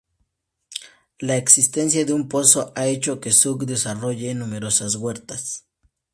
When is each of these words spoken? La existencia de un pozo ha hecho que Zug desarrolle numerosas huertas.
La 1.19 1.37
existencia 1.37 2.03
de 2.05 2.11
un 2.13 2.27
pozo 2.27 2.73
ha 2.75 2.87
hecho 2.87 3.19
que 3.19 3.31
Zug 3.31 3.67
desarrolle 3.67 4.33
numerosas 4.33 4.95
huertas. 4.95 5.67